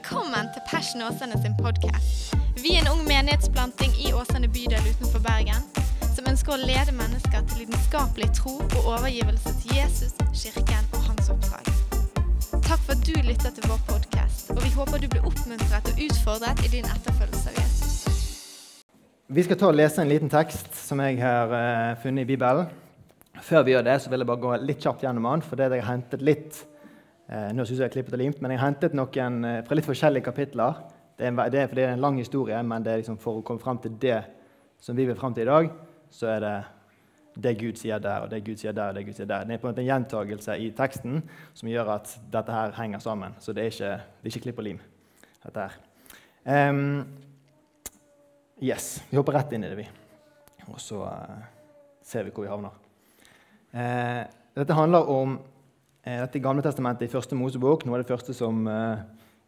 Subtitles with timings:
[0.00, 2.32] Velkommen til Passion Åsane sin podkast.
[2.64, 5.60] Vi er en ung menighetsplanting i Åsane bydel utenfor Bergen
[6.14, 11.28] som ønsker å lede mennesker til lidenskapelig tro og overgivelse til Jesus, kirken og hans
[11.34, 11.68] oppdrag.
[12.64, 16.02] Takk for at du lytter til vår podkast, og vi håper du blir oppmuntret og
[16.06, 17.92] utfordret i din etterfølgelse av Jesus.
[19.28, 22.72] Vi skal ta og lese en liten tekst som jeg har eh, funnet i Bibelen.
[23.44, 25.44] Før vi gjør det, så vil jeg bare gå litt kjapt gjennom den.
[25.44, 26.64] for det jeg har hentet litt
[27.30, 29.78] eh, nå synes jeg jeg klippet og limt, men jeg har hentet noen eh, fra
[29.78, 30.82] litt forskjellige kapitler.
[31.16, 33.62] Det er, en, det er det er en lang historie, men liksom for å komme
[33.62, 34.18] fram til det
[34.80, 35.72] som vi vil fram til i dag,
[36.10, 36.54] så er det
[37.40, 39.44] det Gud sier der, og det Gud sier der, og det Gud sier der.
[39.46, 41.20] Det er på en måte en gjentagelse i teksten
[41.54, 43.36] som gjør at dette her henger sammen.
[43.38, 44.80] Så det er ikke, det er ikke klipp og lim.
[45.44, 45.76] dette her.
[46.70, 47.06] Um,
[48.62, 49.86] yes, Vi hopper rett inn i det, vi.
[50.68, 51.38] Og så uh,
[52.02, 52.74] ser vi hvor vi havner.
[53.72, 54.26] Uh,
[54.58, 55.38] dette handler om
[56.06, 57.86] uh, dette Gamle testamentet i første Mosebok.
[57.86, 58.64] Noe av det første som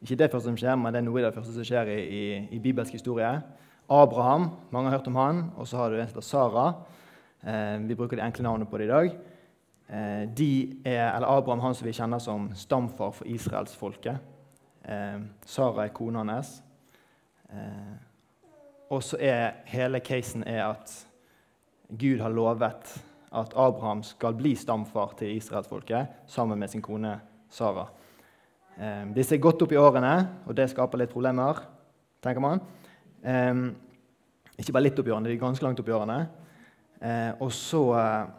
[0.02, 1.98] ikke det første som skjer, men det er noe av det første som skjer i,
[2.02, 2.22] i,
[2.56, 3.30] i bibelsk historie.
[3.92, 6.64] Abraham, mange har hørt om han, og så har du en som heter Sara.
[7.46, 9.14] Eh, vi bruker de enkle navnene på det i dag.
[9.92, 10.50] Eh, de
[10.84, 14.18] er, eller Abraham han som vi kjenner som stamfar for israelsfolket.
[14.90, 16.62] Eh, Sara er kona hans.
[17.52, 17.94] Eh,
[18.90, 20.96] og så er hele casen er at
[21.94, 22.90] Gud har lovet
[23.32, 27.14] at Abraham skal bli stamfar til israelsfolket sammen med sin kone
[27.52, 27.86] Sara.
[28.76, 30.12] Eh, disse er godt opp i årene,
[30.46, 31.62] og det skaper litt problemer,
[32.24, 32.60] tenker man.
[33.24, 33.64] Eh,
[34.58, 36.20] ikke bare litt opp i årene, de er ganske langt opp i årene.
[37.02, 38.30] Eh, og så eh,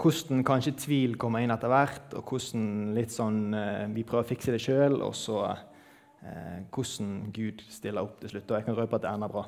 [0.00, 4.30] hvordan kanskje tvil kommer inn etter hvert, og hvordan litt sånn, eh, vi prøver å
[4.30, 8.48] fikse det sjøl, og så eh, hvordan Gud stiller opp til slutt.
[8.48, 9.44] Og jeg kan røpe at det ender bra.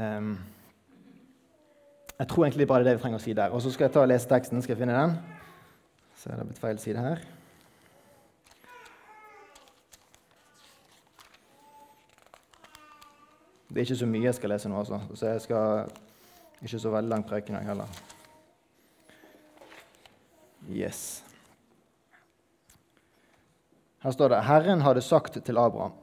[0.00, 0.34] Ehm,
[2.22, 3.50] jeg tror egentlig bare det er det vi trenger å si der.
[3.50, 4.60] Og så skal jeg ta og lese teksten.
[4.62, 5.14] Skal jeg finne den?
[6.14, 7.24] Så er det blitt feil side her.
[13.66, 15.00] Det er ikke så mye jeg skal lese nå, altså.
[15.18, 15.90] så jeg skal
[16.62, 17.98] ikke så veldig lang preken jeg heller.
[20.70, 21.02] Yes.
[24.06, 25.98] Her står det Herren hadde sagt til Abraham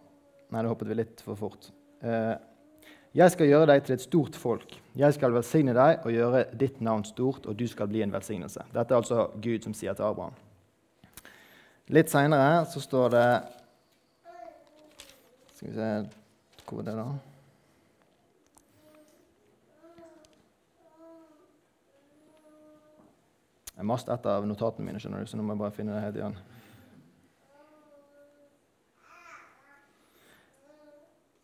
[0.49, 1.71] Nei, det hoppet vi litt for fort.
[2.03, 2.35] Eh,
[3.15, 4.75] jeg skal gjøre deg til et stort folk.
[4.97, 8.67] Jeg skal velsigne deg og gjøre ditt navn stort, og du skal bli en velsignelse.
[8.73, 10.37] Dette er altså Gud som sier til Abraham.
[11.89, 13.29] Litt seinere så står det
[15.57, 15.89] Skal vi se
[16.69, 17.07] Hvor er det, da?
[23.79, 26.17] Jeg mastet etter notatene mine, skjønner du, så nå må jeg bare finne det helt
[26.19, 26.33] igjen.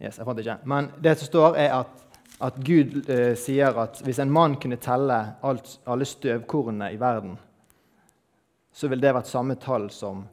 [0.05, 0.59] Yes, jeg fant det ikke.
[0.69, 2.01] Men det som står, er at,
[2.45, 7.39] at Gud eh, sier at hvis en mann kunne telle alt, alle støvkornene i verden,
[8.75, 10.25] så ville det vært samme tall som,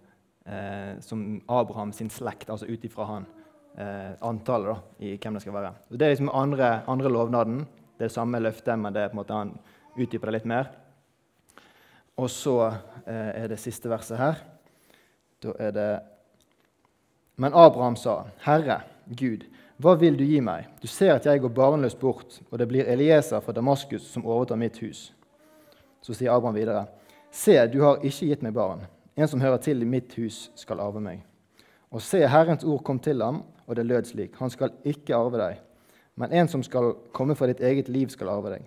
[0.44, 3.28] eh, som Abraham sin slekt, altså ut ifra han.
[3.72, 5.72] Eh, antallet da, i hvem det skal være.
[5.88, 7.62] Og det er liksom andre, andre lovnaden.
[7.96, 9.54] Det er det samme løftet, men det er på en måte han
[9.96, 10.68] utdyper det litt mer.
[12.20, 12.58] Og så
[13.06, 14.42] eh, er det siste verset her.
[15.42, 15.92] Da er det
[17.40, 19.46] Men Abraham sa, 'Herre, Gud,
[19.82, 22.86] hva vil du gi meg?' 'Du ser at jeg går barnløst bort, og det blir
[22.86, 25.12] Elieser fra Damaskus som overtar mitt hus.'
[26.02, 26.86] Så sier Abraham videre,
[27.30, 28.86] 'Se, du har ikke gitt meg barn.
[29.16, 31.24] En som hører til i mitt hus, skal arve meg.'
[31.90, 35.38] Og se, Herrens ord kom til ham, og det lød slik.: Han skal ikke arve
[35.38, 35.58] deg,
[36.16, 38.62] men en som skal komme fra ditt eget liv, skal arve deg.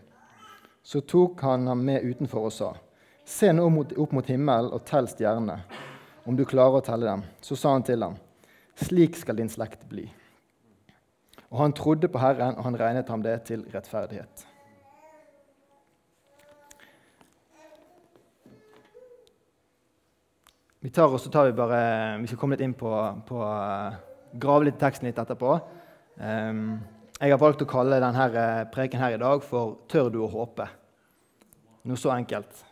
[0.84, 2.74] Så tok han ham med utenfor og sa:"
[3.26, 3.66] Se nå
[3.98, 5.64] opp mot himmelen og tell stjernene,
[6.26, 7.24] om du klarer å telle dem.
[7.42, 8.16] Så sa han til ham,
[8.76, 10.12] slik skal din slekt bli.
[11.56, 14.42] Og han trodde på Herren, og han regnet ham det til rettferdighet.
[20.84, 21.80] Vi tar og så tar vi bare,
[22.20, 22.92] vi skal komme litt inn på,
[23.26, 23.40] på
[24.36, 25.56] grave litt i teksten litt etterpå.
[26.20, 26.76] Um,
[27.22, 30.32] jeg har valgt å kalle denne eh, preken her i dag for 'Tør du å
[30.36, 30.68] håpe?'
[31.88, 32.66] Noe så enkelt.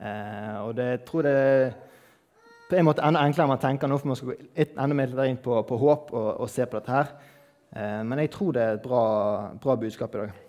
[0.00, 1.72] Uh, og det, jeg tror det er
[2.70, 5.24] på en måte enda enklere enn man tenker nå, for man skal gå enda mer
[5.28, 7.12] inn på, på håp og, og, se på dette her.
[7.76, 9.04] Eh, men jeg tror det er et bra,
[9.60, 10.42] bra, budskap i dag.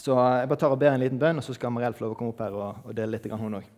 [0.00, 2.14] Så jeg bare tar og ber en liten bønn, og så skal Mariell få lov
[2.14, 3.68] å komme opp her og, og dele litt, hun òg.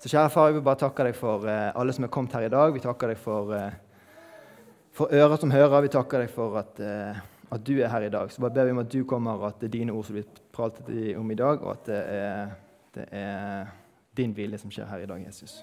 [0.00, 2.46] Så kjære far, jeg vil bare takke deg for eh, alle som er kommet her
[2.46, 2.72] i dag.
[2.74, 5.84] Vi takker deg for, eh, for ører som hører.
[5.86, 8.32] Vi takker deg for at, at, du er her i dag.
[8.32, 10.16] Så bare ber vi om at du kommer, og at det er dine ord som
[10.16, 12.54] blir pratet om i dag, og at det er,
[12.96, 13.74] det er
[14.16, 15.60] din vilje som skjer her i dag, Jesus.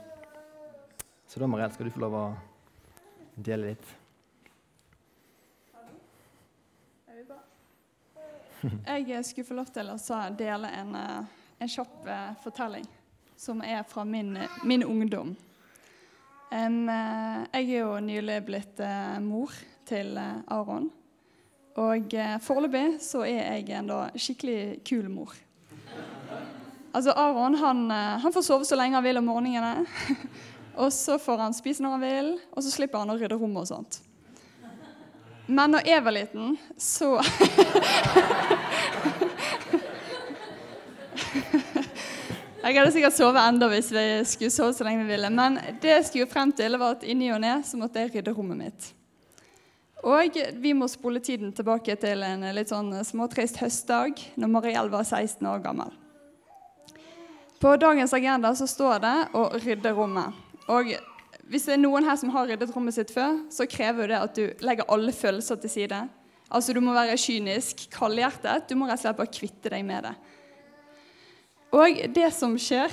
[1.27, 2.27] Så da, Mariell, skal du få lov å
[3.35, 3.96] dele litt.
[9.07, 9.97] Jeg skulle få lov til å
[10.37, 12.87] dele en, eh, en kjapp eh, fortelling
[13.37, 15.35] som er fra min, min ungdom.
[16.51, 16.69] Eh,
[17.53, 19.53] jeg er jo nylig blitt uh, mor
[19.85, 20.89] til uh, Aron.
[21.77, 25.35] Og uh, foreløpig så er jeg en da skikkelig kul mor.
[26.97, 29.85] Altså Aron han, eh, han får sove så lenge han vil om morgenene.
[30.81, 33.65] og så får han spise når han vil, og så slipper han å rydde rommet
[33.65, 33.99] og sånt.
[35.47, 37.15] Men når jeg var liten, så
[42.67, 45.29] Jeg hadde sikkert sovet enda hvis vi skulle sove så lenge vi ville.
[45.31, 48.11] Men det jeg skulle frem til, var at i ny og ne så måtte jeg
[48.17, 48.89] rydde rommet mitt.
[50.03, 55.07] Og vi må spole tiden tilbake til en litt sånn småtrist høstdag når Mariell var
[55.07, 55.95] 16 år gammel.
[57.57, 60.33] På dagens agenda så står det 'å rydde rommet'.
[60.67, 60.91] Og
[61.47, 64.35] hvis det er noen her som har ryddet rommet sitt før, så krever det at
[64.35, 66.01] du legger alle følelser til side.
[66.47, 68.67] Altså Du må være kynisk, kaldhjertet.
[68.69, 70.13] Du må rett og slett bare kvitte deg med det.
[71.75, 72.91] Og det som skjer,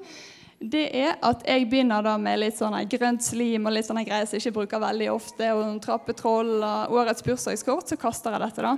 [0.74, 4.28] det er at jeg begynner da med litt sånn grønt slim og litt sånne greier
[4.28, 8.64] som jeg ikke bruker veldig ofte, og trappetroll og årets bursdagskort, så kaster jeg dette.
[8.64, 8.76] da.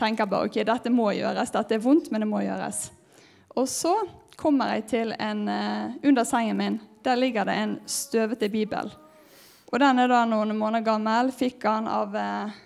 [0.00, 2.86] Tenker bare ok, dette må gjøres, dette er vondt, men det må gjøres.
[3.56, 3.96] Og så
[4.40, 8.90] kommer jeg til en eh, Under sengen min der ligger det en støvete bibel.
[9.70, 11.30] Og Den er da noen måneder gammel.
[11.32, 12.56] Fikk han av eh,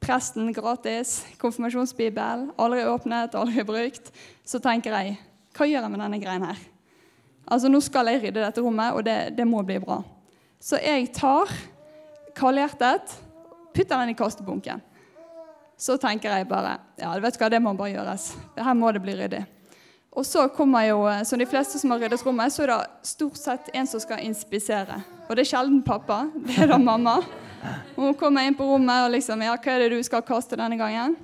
[0.00, 1.20] presten gratis.
[1.40, 2.48] Konfirmasjonsbibel.
[2.56, 4.12] Aldri åpnet, aldri brukt.
[4.44, 5.18] Så tenker jeg
[5.56, 6.60] hva gjør jeg med denne greien her?
[7.50, 9.98] Altså Nå skal jeg rydde dette rommet, og det, det må bli bra.
[10.62, 11.50] Så jeg tar
[12.36, 13.16] kaldhjertet,
[13.74, 14.82] putter den i kastebunken.
[15.80, 18.34] Så tenker jeg bare ja, vet du hva, det må bare gjøres.
[18.60, 19.42] Her må det bli ryddig.
[20.10, 23.06] Og så kommer jo, eh, som de fleste som har ryddet rommet, så er det
[23.06, 25.02] stort sett en som skal inspisere.
[25.28, 26.24] Og det er sjelden pappa.
[26.34, 27.20] Det er da mamma.
[27.94, 30.78] Hun kommer inn på rommet og liksom Ja, hva er det du skal kaste denne
[30.80, 31.14] gangen?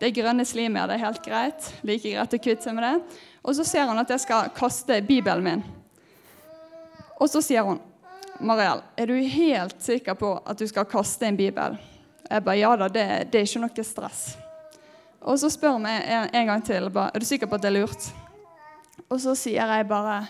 [0.00, 0.90] Det er grønne slimer.
[0.90, 1.70] Det er helt greit.
[1.86, 3.18] Like greit å kvitte seg med det.
[3.44, 5.64] Og så ser hun at jeg skal kaste Bibelen min.
[7.20, 7.80] Og så sier hun,
[8.40, 11.78] 'Mariell, er du helt sikker på at du skal kaste en bibel?'
[12.30, 14.36] Jeg bare, 'Ja da, det, det er ikke noe stress'.
[15.22, 17.62] Og så spør hun meg en, en gang til, Ba, 'Er du sikker på at
[17.62, 18.23] det er lurt?'
[19.12, 20.22] Og så sier jeg bare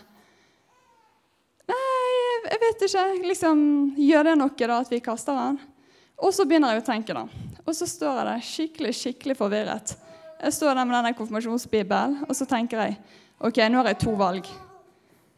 [1.65, 2.15] Nei,
[2.51, 3.05] jeg vet ikke.
[3.31, 3.61] Liksom,
[3.97, 5.61] Gjør det noe da at vi kaster den?
[6.21, 7.25] Og så begynner jeg å tenke, da.
[7.65, 9.95] Og så står jeg der skikkelig, skikkelig forvirret.
[10.45, 12.99] Jeg står der med denne konfirmasjonsbibelen, og så tenker jeg
[13.41, 14.49] ok, nå har jeg to valg.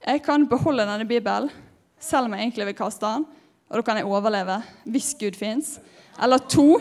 [0.03, 1.50] Jeg kan beholde denne bibelen,
[2.03, 3.27] selv om jeg egentlig vil kaste den.
[3.67, 5.77] Og da kan jeg overleve hvis Gud fins.
[6.23, 6.77] Eller to,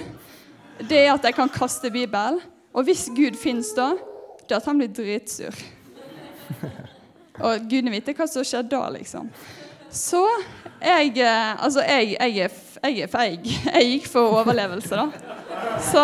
[0.80, 2.42] det er at jeg kan kaste Bibelen.
[2.76, 3.94] Og hvis Gud fins da,
[4.44, 5.56] det er at han blir dritsur.
[7.46, 9.30] Og gudene vite hva som skjer da, liksom.
[9.96, 10.22] Så
[10.82, 13.48] jeg Altså, jeg, jeg, er, jeg er feig.
[13.48, 15.08] Jeg gikk for overlevelse, da.
[15.84, 16.04] Så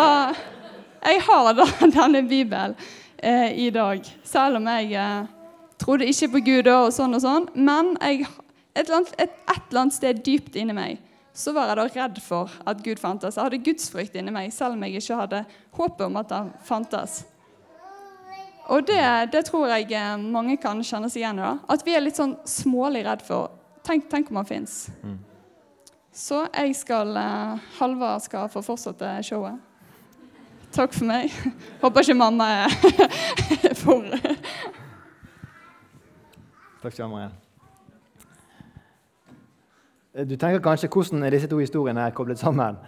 [1.02, 1.66] jeg har da
[1.98, 2.76] denne Bibelen
[3.18, 4.04] eh, i dag.
[4.24, 5.30] Selv om jeg eh,
[5.78, 7.48] trodde ikke på Gud og sånn og sånn.
[7.54, 8.28] Men jeg,
[8.74, 11.00] et, eller annet, et, et, eller annet sted dypt inni meg
[11.32, 13.38] så var jeg da redd for at Gud fantes.
[13.38, 15.38] Jeg hadde gudsfrykt inni meg, selv om jeg ikke hadde
[15.78, 17.22] håpet om at han fantes.
[18.70, 21.50] Og det, det, tror jeg eh, mange kan kjenne seg igjen i.
[21.72, 24.92] At vi er litt sånn smålig redd for Tenk, tenk om han fins.
[25.02, 25.16] Mm.
[26.14, 29.56] Så jeg skal uh, Halvard skal få fortsette showet.
[30.70, 31.34] Takk for meg.
[31.82, 32.70] Håper ikke mamma er
[33.82, 34.06] for
[36.82, 37.30] Takk skal du ha, Maria.
[40.12, 42.78] Du tenker kanskje hvordan er disse to historiene er koblet sammen.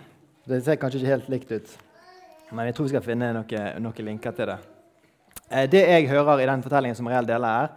[0.46, 1.76] Det ser kanskje ikke helt likt ut,
[2.52, 4.58] men jeg tror vi skal finne noen noe linker til det.
[5.50, 7.72] Eh, det jeg hører i den fortellingen som reell deler her,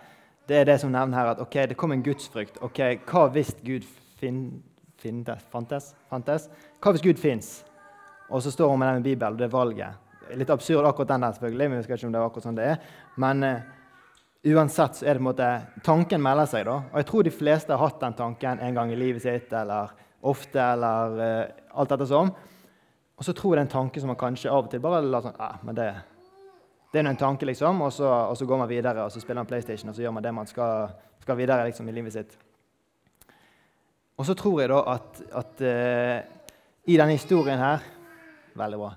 [0.47, 2.61] det er det som nevner her at ok, det kom en gudsfrykt.
[2.63, 3.87] ok, Hva hvis Gud
[4.19, 4.63] fin,
[5.01, 6.47] finnes, fantes, fantes?
[6.79, 7.65] Hva hvis Gud fins?
[8.29, 9.99] Og så står hun med den Bibelen og det valget.
[10.35, 12.57] Litt absurd akkurat den der, selvfølgelig, men vi vet ikke om det er akkurat sånn
[12.57, 12.81] det er.
[13.19, 13.61] Men uh,
[14.55, 15.51] uansett så er det på en måte
[15.83, 16.81] Tanken melder seg, da.
[16.91, 19.95] Og jeg tror de fleste har hatt den tanken en gang i livet sitt, eller
[20.27, 22.31] ofte, eller uh, alt dette sånn.
[23.17, 25.01] Og så tror jeg det er en tanke som man kanskje av og til bare
[25.03, 25.87] lar sånn ah, men det
[26.97, 29.43] det er en tanke, liksom, og så, og så, går man videre og så spiller
[29.43, 32.37] man PlayStation og så gjør man det man skal, skal videre liksom, i livet sitt.
[34.17, 36.47] Og så tror jeg da at, at uh,
[36.89, 37.83] i denne historien her
[38.57, 38.87] Veldig bra.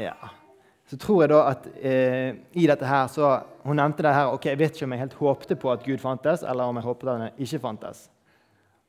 [0.00, 0.14] Ja.
[0.88, 3.34] Så tror jeg da at uh, i dette her så
[3.66, 6.00] Hun nevnte det her ok, Jeg vet ikke om jeg helt håpte på at Gud
[6.00, 8.06] fantes, eller om jeg håpet at han ikke fantes.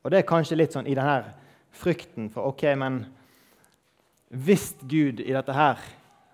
[0.02, 1.34] Og det er kanskje litt sånn i denne
[1.74, 3.02] frykten for ok, men
[4.28, 5.80] hvis Gud i dette her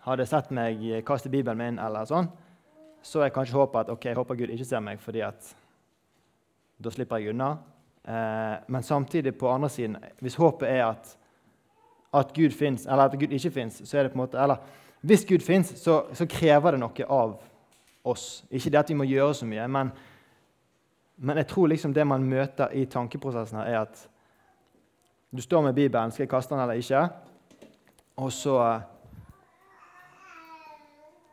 [0.04, 2.30] hadde sett meg kaste Bibelen min, eller sånn,
[3.02, 5.54] så jeg kanskje håpet at ok, jeg håper Gud ikke ser meg, fordi at
[6.80, 7.50] da slipper jeg unna.
[8.04, 11.16] Eh, men samtidig, på andre siden, hvis håpet er at,
[12.16, 14.56] at Gud fins, eller at Gud ikke fins, så er det på en måte Eller
[15.00, 17.36] hvis Gud fins, så, så, krever det noe av
[18.04, 18.44] oss.
[18.50, 19.92] Ikke det at vi må gjøre så mye, men,
[21.16, 24.06] men jeg tror liksom det man møter i tankeprosessen her, er at
[25.30, 26.10] Du står med Bibelen.
[26.10, 27.08] Skal jeg kaste den eller ikke?
[28.16, 28.80] Og så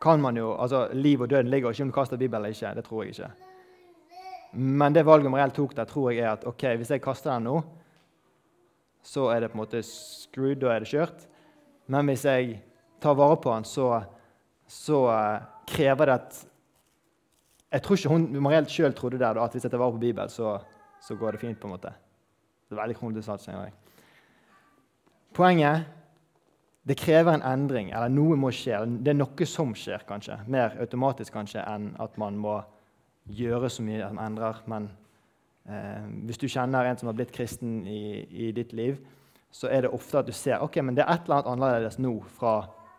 [0.00, 2.74] kan man jo altså Liv og døden ligger ikke om du kaster Bibelen eller ikke.
[2.76, 3.30] Det tror jeg ikke.
[4.52, 7.48] Men det valget Mariell tok der, tror jeg er at ok, hvis jeg kaster den
[7.50, 7.60] nå,
[9.02, 11.26] så er det på en måte screwed, da er det kjørt.
[11.86, 12.62] Men hvis jeg
[13.00, 14.02] tar vare på den, så,
[14.68, 16.44] så uh, krever det at
[17.72, 20.00] Jeg tror ikke hun Mariell sjøl trodde der, da, at hvis jeg tar vare på
[20.00, 20.58] Bibelen, så,
[21.04, 21.60] så, går det fint.
[21.60, 21.92] på en måte.
[22.68, 23.72] Det er veldig kronglete
[25.34, 25.84] Poenget
[26.88, 28.78] det krever en endring, eller noe må skje.
[29.04, 30.38] Det er noe som skjer, kanskje.
[30.48, 32.62] Mer automatisk kanskje enn at man må
[33.28, 34.62] gjøre så mye som endrer.
[34.72, 34.88] Men
[35.68, 38.96] eh, hvis du kjenner en som har blitt kristen i, i, ditt liv,
[39.52, 42.00] så er det ofte at du ser ok, men det er et eller annet annerledes
[42.00, 42.54] nå fra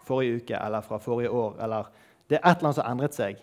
[0.06, 1.58] forrige uke eller fra forrige år.
[1.66, 1.90] Eller
[2.30, 3.42] det er et eller annet som har endret seg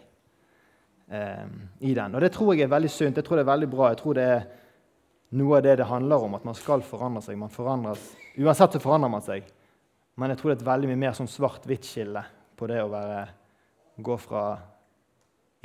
[1.11, 1.45] eh,
[1.91, 2.15] i den.
[2.15, 3.19] Og det tror jeg er veldig sunt.
[3.19, 3.91] Jeg tror det er veldig bra.
[3.91, 4.47] Jeg tror det er
[5.43, 7.39] noe av det det handler om, at man skal forandre seg.
[7.39, 8.13] Man forandres.
[8.39, 9.56] Uansett så forandrer man seg.
[10.17, 12.23] Men jeg tror det er et veldig mye mer sånn svart-hvitt-skille
[12.57, 13.21] på det å være,
[14.01, 14.45] gå fra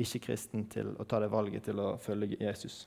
[0.02, 2.82] ikke-kristen til å ta det valget til å følge Jesus.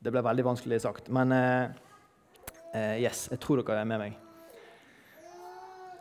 [0.00, 1.76] Det ble veldig vanskelig sagt, men eh,
[2.72, 4.16] eh, yes, jeg tror dere er med meg.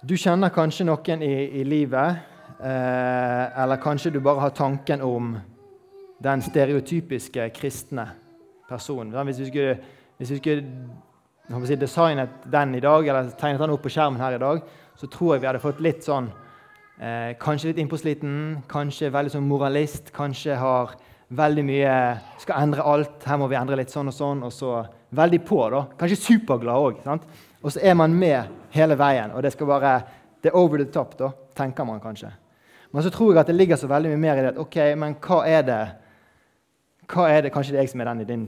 [0.04, 2.24] Du kjenner kanskje noen i, i livet,
[2.60, 5.38] eh, eller kanskje du bare har tanken om
[6.24, 8.08] den stereotypiske kristne
[8.70, 9.16] personen.
[9.28, 9.78] Hvis vi skulle,
[10.20, 10.64] hvis vi skulle
[11.66, 14.62] si, designet den i dag, eller tegnet den opp på skjermen her i dag,
[14.96, 16.30] så tror jeg vi hadde fått litt sånn
[17.00, 18.36] eh, Kanskje litt innpåsliten,
[18.70, 20.94] kanskje veldig sånn moralist, kanskje har
[21.34, 21.96] veldig mye
[22.42, 23.24] Skal endre alt.
[23.26, 24.44] Her må vi endre litt sånn og sånn.
[24.46, 24.84] Og så
[25.16, 25.86] veldig på, da.
[26.00, 27.02] Kanskje superglad òg.
[27.64, 30.02] Og så er man med hele veien, og det skal bare
[30.44, 32.28] Det er over the top, da, tenker man kanskje.
[32.92, 35.16] Men så tror jeg at det ligger så veldig mye mer i det ok, men
[35.24, 35.84] hva er det
[37.08, 38.44] hva er det, Kanskje det er jeg som er den i din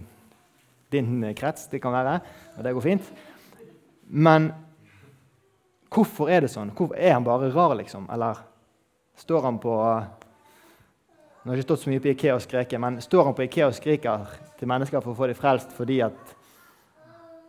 [0.95, 1.67] din krets.
[1.71, 2.19] Det kan være,
[2.57, 3.09] og det går fint.
[4.07, 4.49] Men
[5.93, 6.73] hvorfor er det sånn?
[6.75, 8.07] Hvorfor Er han bare rar, liksom?
[8.11, 8.39] Eller
[9.19, 9.75] står han på
[11.45, 13.67] Nå har ikke stått så mye på Ikea og skreket, men står han på Ikea
[13.69, 14.23] og skriker
[14.57, 16.31] til mennesker for å få dem frelst fordi at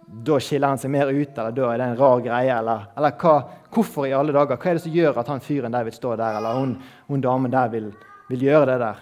[0.07, 2.59] da skiller han seg mer ut, eller da er det en rar greie?
[2.59, 3.33] Eller, eller hva,
[3.75, 4.59] hvorfor i alle dager?
[4.61, 6.77] Hva er det som gjør at han fyren der vil stå der, eller hun,
[7.09, 7.89] hun damen der vil,
[8.29, 9.01] vil, gjøre det der?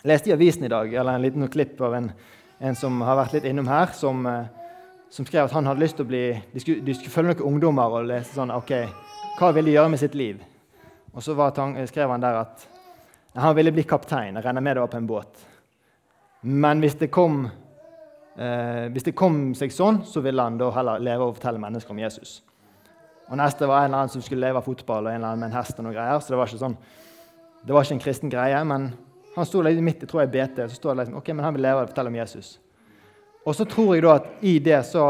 [0.00, 2.10] Jeg leste i avisen i dag eller en liten klipp av en
[2.64, 4.44] en som har vært litt innom her, som, eh,
[5.12, 7.48] som skrev at han hadde lyst til å bli De skulle, de skulle følge noen
[7.52, 8.72] ungdommer og lese sånn OK,
[9.38, 10.40] hva vil de gjøre med sitt liv?
[11.14, 12.68] Og så han, skrev han der at
[13.34, 14.34] han ville bli kaptein.
[14.34, 15.44] Jeg regner med det var på en båt.
[16.42, 17.44] Men hvis det kom
[18.38, 21.94] eh, hvis det kom seg sånn, så ville han da heller leve og fortelle mennesker
[21.94, 22.42] om Jesus.
[23.30, 25.44] Og neste var en eller annen som skulle leve av fotball og en eller annen
[25.44, 26.20] med en hest og noe greier.
[26.20, 26.76] Så det var ikke sånn,
[27.64, 28.92] det var ikke en kristen greie, men
[29.34, 31.56] han sto litt midt i tror jeg, BT, så står det liksom, ok, men han
[31.56, 32.52] vil leve og fortelle om Jesus.
[33.44, 35.06] Og så tror jeg da at i det så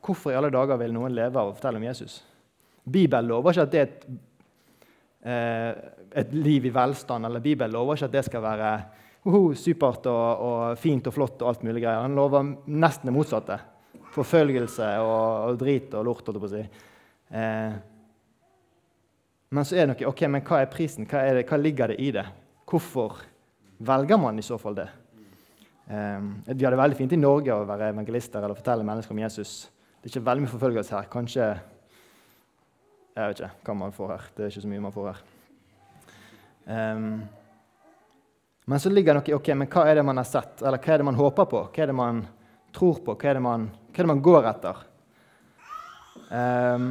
[0.00, 2.14] Hvorfor i alle dager vil noen leve og fortelle om Jesus?
[2.88, 4.06] Bibelen lover ikke at det er et,
[5.28, 5.82] eh,
[6.22, 7.26] et liv i velstand.
[7.26, 8.70] eller Bibelen lover ikke at det skal være
[9.26, 11.42] uh, supert og, og, fint og flott.
[11.42, 12.00] og alt mulig greier.
[12.00, 13.58] Han lover nesten det motsatte.
[14.16, 16.24] Forfølgelse og, og drit og lort.
[16.24, 16.64] holdt jeg på å si.
[17.36, 17.78] Eh,
[19.50, 21.06] men så er det noe, ok, men hva er prisen?
[21.10, 22.24] Hva, det, hva ligger det i det?
[22.64, 23.20] Hvorfor
[23.80, 24.88] velger man i så fall det?
[25.90, 29.22] Um, vi har det veldig fint i Norge å være evangelister eller fortelle mennesker om
[29.24, 29.54] Jesus.
[29.98, 31.10] Det er ikke veldig mye forfølgelse her.
[31.10, 31.50] Kanskje
[33.10, 34.26] Jeg vet ikke hva man får her.
[34.36, 35.22] Det er ikke så mye man får her.
[36.70, 37.08] Um,
[38.70, 40.78] men så ligger det noe i ok, men hva er det man har sett, eller
[40.78, 41.62] hva er det man håper på?
[41.74, 42.20] Hva er det man
[42.76, 43.16] tror på?
[43.18, 44.84] Hva er det man, er det man går etter?
[46.30, 46.86] Um,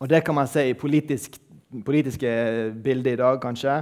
[0.00, 1.36] og det kan man se i politisk,
[1.84, 2.32] politiske
[2.80, 3.76] bilder i dag, kanskje.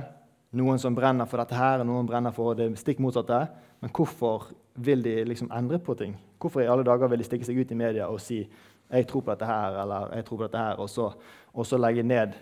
[0.54, 3.40] Noen som brenner for dette her, og noen brenner for det stikk motsatte.
[3.82, 4.52] Men hvorfor
[4.86, 6.14] vil de liksom endre på ting?
[6.38, 8.48] Hvorfor i alle dager vil de stikke seg ut i media og si
[8.90, 11.12] 'jeg tror på dette her', eller 'jeg tror på dette her', og så,
[11.54, 12.32] og så legge ned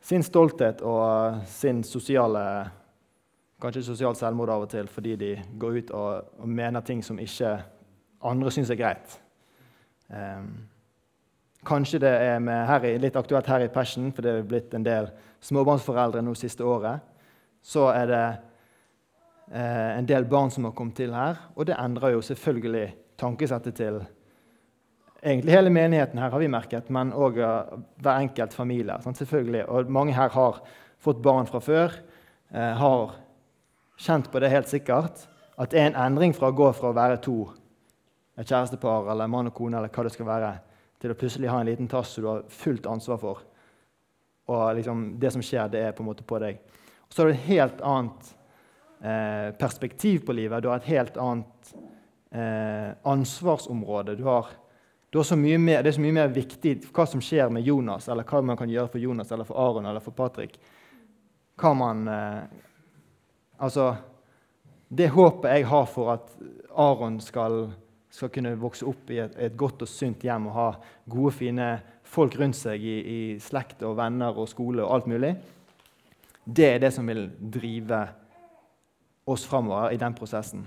[0.00, 2.70] sin stolthet og sin sosiale
[3.60, 7.18] Kanskje sosialt selvmord av og til fordi de går ut og, og mener ting som
[7.18, 7.62] ikke
[8.22, 9.20] andre syns er greit.
[10.10, 10.68] Um,
[11.64, 15.08] kanskje det er her, litt aktuelt her i Passion, for det er blitt en del
[15.40, 17.00] småbarnsforeldre nå siste året
[17.66, 18.24] så er det
[19.50, 21.40] eh, en del barn som har kommet til her.
[21.56, 22.86] Og det endrer jo selvfølgelig
[23.18, 24.00] tankesettet til
[25.26, 28.98] egentlig hele menigheten her, har vi merket, men òg uh, hver enkelt familie.
[29.02, 29.18] Sant?
[29.18, 29.64] selvfølgelig.
[29.66, 30.60] Og mange her har
[31.02, 31.96] fått barn fra før,
[32.52, 33.16] eh, har
[33.98, 35.26] kjent på det helt sikkert,
[35.58, 37.50] at det er en endring fra å gå fra å være to,
[38.36, 40.52] et kjærestepar eller mann og kone, eller hva det skal være,
[41.00, 43.44] til å plutselig ha en liten tass som du har fullt ansvar for.
[44.52, 46.60] Og liksom, det som skjer, det er på en måte på deg.
[47.08, 48.32] Så har du et helt annet
[49.00, 50.62] eh, perspektiv på livet.
[50.62, 51.74] Du har et helt annet
[52.30, 54.22] eh, ansvarsområde.
[54.24, 54.46] Har,
[55.36, 58.58] mer, det er så mye mer viktig hva som skjer med Jonas, eller hva man
[58.58, 60.58] kan gjøre for Jonas eller for Aron eller for Patrick.
[61.56, 62.62] Hva man eh,
[63.56, 63.94] Altså
[64.88, 66.32] Det håpet jeg har for at
[66.76, 67.70] Aron skal,
[68.12, 70.66] skal kunne vokse opp i et, et, godt og sunt hjem og ha
[71.08, 71.70] gode, fine
[72.04, 75.32] folk rundt seg i, i slekt og venner og skole og alt mulig,
[76.46, 78.06] det er det som vil drive
[79.26, 80.66] oss framover i den prosessen.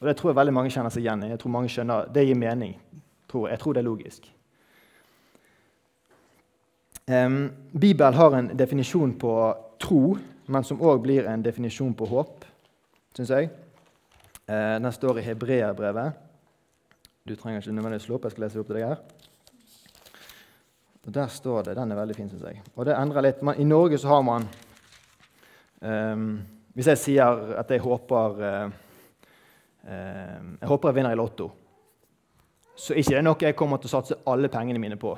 [0.00, 1.30] Og Det tror jeg veldig mange kjenner seg igjen i.
[1.34, 2.76] Jeg tror mange skjønner, Det gir mening.
[3.28, 3.52] Tror jeg.
[3.52, 4.34] jeg tror det er logisk.
[7.08, 10.16] Um, Bibelen har en definisjon på tro,
[10.46, 12.44] men som òg blir en definisjon på håp,
[13.16, 13.50] syns jeg.
[14.48, 16.12] Uh, den står i Hebreerbrevet.
[17.28, 18.24] Du trenger ikke nødvendigvis slå opp.
[18.24, 18.98] Jeg skal lese opp til deg her.
[21.06, 21.76] Og Der står det.
[21.76, 22.62] Den er veldig fin, syns jeg.
[22.76, 23.42] Og det endrer litt.
[23.42, 24.48] Man, I Norge så har man
[25.80, 26.28] um,
[26.74, 28.76] Hvis jeg sier at jeg håper uh,
[29.84, 31.50] uh, jeg håper jeg vinner i Lotto.
[32.78, 35.16] Så ikke det er noe jeg kommer til å satse alle pengene mine på.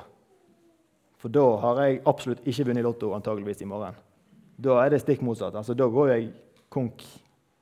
[1.21, 3.99] For da har jeg absolutt ikke vunnet i Lotto antageligvis i morgen.
[4.61, 5.57] Da er det stikk motsatt.
[5.57, 6.31] Altså, da går jeg
[6.73, 7.05] konk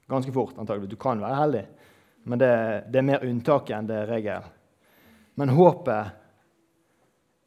[0.09, 0.55] ganske fort.
[0.59, 0.91] antageligvis.
[0.95, 1.65] Du kan være heldig,
[2.25, 2.53] men det,
[2.93, 4.47] det er mer unntaket enn det er regel.
[5.39, 6.15] Men håpet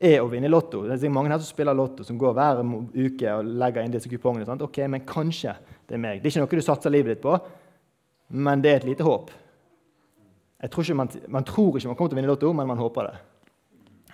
[0.01, 0.81] er å vinne Lotto.
[0.87, 4.09] Det er mange her som spiller Lotto, som går hver uke og legger inn disse
[4.09, 4.47] kupongene.
[4.47, 4.63] Sant?
[4.65, 5.53] Ok, Men kanskje
[5.87, 6.21] det er meg.
[6.21, 7.35] Det er ikke noe du satser livet ditt på,
[8.33, 9.29] men det er et lite håp.
[10.71, 13.19] Tror man, man, tror ikke man kommer til å vinne Lotto, men man håper det.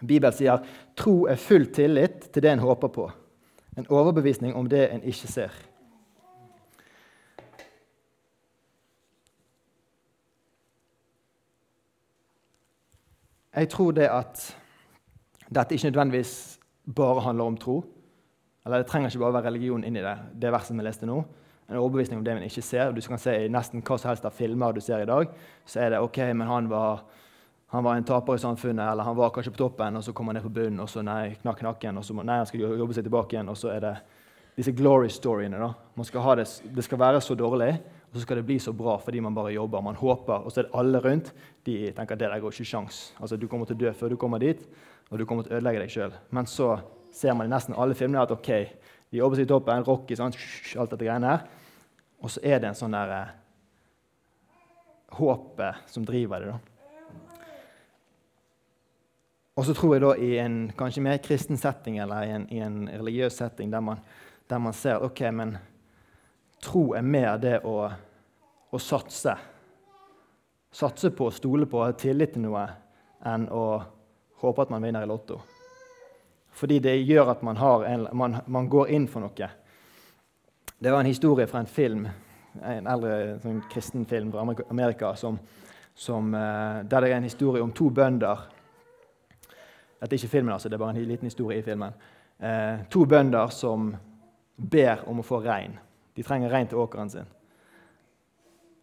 [0.01, 0.61] Bibelen sier
[0.95, 3.07] tro er full tillit til det en håper på.
[3.77, 5.57] En overbevisning om det en ikke ser.
[13.57, 14.41] Jeg tror det at
[15.53, 16.59] dette ikke nødvendigvis
[16.95, 17.81] bare handler om tro.
[18.65, 21.21] Eller Det trenger ikke bare være religion inni det, det verset vi leste nå
[21.67, 22.91] en overbevisning om det man ikke ser.
[22.91, 25.31] Du kan se I nesten hva som helst av filmer du ser i dag,
[25.67, 27.03] så er det ok, men han var,
[27.73, 30.31] han var en taper i samfunnet, eller han var kanskje på toppen, og så kom
[30.31, 32.95] han ned på bunnen, og så nei, knakk nakken, og så nei, han skal jobbe
[32.95, 33.51] seg tilbake igjen.
[33.51, 33.93] og så er det
[34.57, 35.59] disse glory storyene.
[35.59, 36.03] da.
[36.07, 37.73] Skal det, det, skal være så dårlig,
[38.07, 39.81] og så skal det bli så bra fordi man bare jobber.
[39.83, 41.33] Man håper, og så er det alle rundt
[41.65, 43.13] de tenker at det der går ikke sjans.
[43.19, 44.63] Altså, Du kommer til å dø før du kommer dit,
[45.09, 46.15] og du kommer til å ødelegge deg sjøl.
[46.35, 46.73] Men så
[47.15, 48.49] ser man i nesten alle filmene at ok,
[49.09, 50.35] de jobber seg i toppen, Rocky, sånn,
[50.77, 51.45] alt dette greiene her.
[52.23, 53.35] Og så er det en sånn der eh,
[55.19, 56.55] håpet som driver det.
[56.55, 56.77] da.
[59.57, 62.59] Og så tror jeg da i en kanskje mer kristen setting eller i en, i
[62.61, 64.01] en religiøs setting der man,
[64.49, 65.55] der man, ser ok, men
[66.61, 67.87] tro er mer det å,
[68.69, 69.33] å satse.
[70.69, 72.67] Satse på, stole på, ha tillit til noe
[73.25, 73.63] enn å
[74.41, 75.39] håpe at man vinner i Lotto.
[76.57, 79.49] Fordi det gjør at man, en, man, man går inn for noe.
[80.77, 82.07] Det var en historie fra en film,
[82.61, 85.37] en eldre sånn kristen film fra Amerika, som,
[85.97, 88.45] som, eh, der det er en historie om to bønder.
[89.97, 91.93] Dette er ikke filmen, altså, det er bare en liten historie i filmen.
[92.37, 93.91] Eh, to bønder som
[94.57, 95.77] ber om å få regn.
[96.17, 97.36] De trenger regn til åkeren sin.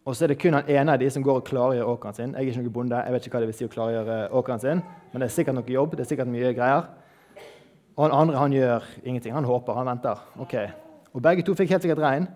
[0.05, 2.33] Og så er det kun han ene av de som går og klargjør åkeren sin.
[2.35, 4.61] Jeg er ikke noen bonde, jeg vet ikke hva det vil si å klargjøre åkeren
[4.61, 5.95] sin, men det er sikkert noe jobb.
[5.95, 6.85] det er sikkert mye greier.
[7.95, 9.33] Og den andre han gjør ingenting.
[9.33, 10.21] Han håper, han venter.
[10.43, 10.53] Ok,
[11.15, 12.27] og Begge to fikk helt sikkert regn,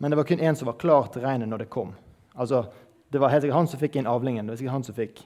[0.00, 1.94] men det var kun én som var klar til regnet når det kom.
[2.34, 2.66] Altså,
[3.12, 5.20] Det var helt sikkert han som fikk inn avlingen, det var sikkert han som fikk,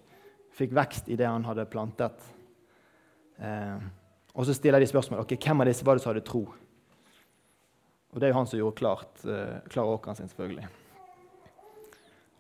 [0.52, 2.26] fikk vekst i det han hadde plantet.
[3.40, 3.78] Eh,
[4.34, 6.44] og Så stiller de spørsmål ok, hvem av disse var det som hadde tro.
[8.12, 10.68] Og Det er jo han som gjorde klart, eh, klar åkeren sin, selvfølgelig.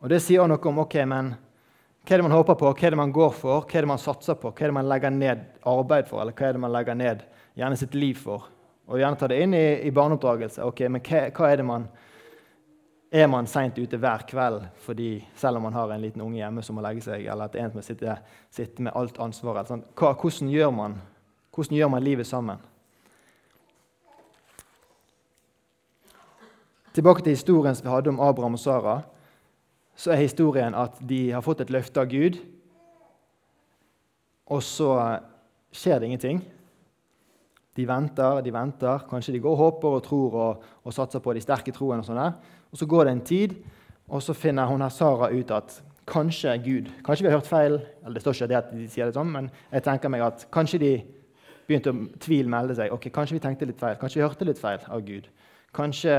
[0.00, 1.34] Og Det sier noe om ok, men
[2.00, 3.90] hva er det man håper på, hva er det man går for, hva er det
[3.90, 6.62] man satser på, hva er det man legger ned arbeid for, eller hva er det
[6.62, 7.26] man legger ned
[7.58, 8.48] gjerne sitt liv for
[8.90, 10.64] og gjerne ta det inn i, i barneoppdragelse.
[10.66, 11.90] Ok, men hva, hva, er det man
[13.10, 16.62] Er man seint ute hver kveld fordi, selv om man har en liten unge hjemme
[16.62, 18.20] som må legge seg, eller at en som sitter,
[18.54, 19.66] sitter med alt ansvaret?
[19.66, 20.94] Sånn, hvordan, gjør man,
[21.50, 22.62] hvordan gjør man livet sammen?
[26.94, 28.94] Tilbake til historien som vi hadde om Abraham og Sara.
[30.00, 32.38] Så er historien at de har fått et løfte av Gud,
[34.50, 34.94] og så
[35.76, 36.40] skjer det ingenting.
[37.76, 39.04] De venter, de venter.
[39.10, 42.00] Kanskje de går og håper og tror og, og satser på de sterke troene.
[42.02, 43.54] Og sånn Og Så går det en tid,
[44.08, 47.78] og så finner hun her Sara ut at kanskje Gud Kanskje vi har hørt feil,
[48.02, 50.46] eller det står ikke det at de sier det sånn, men jeg tenker meg at
[50.50, 50.94] kanskje de
[51.68, 52.90] begynte å tvil melde seg.
[52.90, 55.28] ok, Kanskje vi tenkte litt feil, kanskje vi hørte litt feil av Gud.
[55.76, 56.16] Kanskje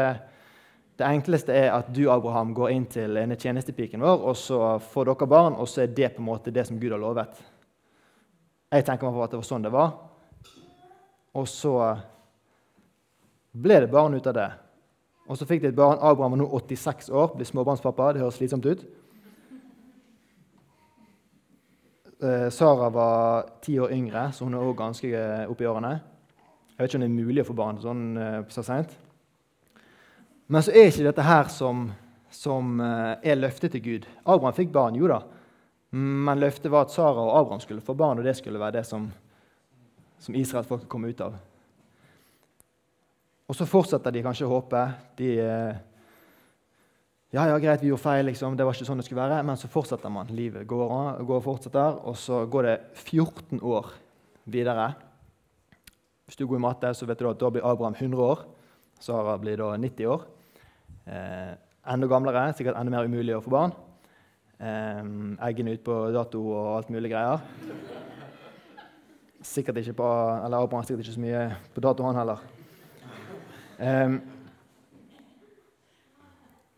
[1.01, 5.09] det enkleste er at du Abraham, går inn til en tjenestepiken vår, og så får
[5.09, 7.41] dere barn, og så er det på en måte det som Gud har lovet.
[8.71, 9.91] Jeg tenker meg på at det var sånn det var.
[11.35, 11.75] Og så
[13.51, 14.49] ble det barn ut av det.
[15.27, 15.99] Og så fikk de et barn.
[15.99, 18.13] Abraham var nå 86 år, blir småbarnspappa.
[18.13, 18.85] Det høres slitsomt ut.
[22.21, 25.93] eh, Sara var ti år yngre, så hun er også ganske eh, oppe i årene.
[26.71, 28.93] Jeg vet ikke om det er mulig å få barn sånn eh, så seint.
[30.51, 31.85] Men så er ikke dette her som,
[32.35, 34.07] som eh, er løftet til Gud.
[34.25, 35.21] Abraham fikk barn, jo da.
[35.95, 38.83] Men løftet var at Sara og Abraham skulle få barn, og det skulle være det
[38.87, 39.05] som,
[40.19, 41.37] som israelsfolket kom ut av.
[43.47, 44.81] Og så fortsetter de kanskje å håpe.
[45.19, 45.79] De eh,
[47.31, 48.59] ja, ja, greit, vi gjorde feil, liksom.
[48.59, 49.39] det var ikke sånn det skulle være.
[49.47, 50.35] Men så fortsetter man.
[50.35, 53.87] Livet går, går og fortsetter, og så går det 14 år
[54.51, 54.91] videre.
[56.27, 58.45] Hvis du går i matte, så vet du at da blir Abraham 100 år.
[58.99, 60.27] Sara blir da 90 år.
[61.11, 61.53] Eh,
[61.91, 63.73] enda gamlere, sikkert enda mer umulig å få barn.
[64.63, 64.99] Eh,
[65.49, 67.41] eggene ut på dato og alt mulig greier.
[69.43, 70.09] Sikkert ikke på,
[70.45, 71.41] eller Abraham sikkert ikke så mye
[71.75, 72.45] på dato, han heller.
[73.81, 74.15] Eh,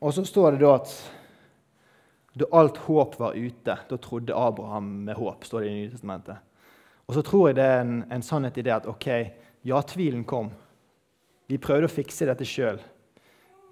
[0.02, 0.96] og så står det da at
[2.34, 5.46] da alt håp var ute, da trodde Abraham med håp.
[5.46, 6.42] står det i Nytestamentet.
[7.06, 9.08] Og så tror jeg det er en, en sannhet i det at ok,
[9.70, 10.50] ja, tvilen kom.
[11.46, 12.82] Vi prøvde å fikse dette sjøl.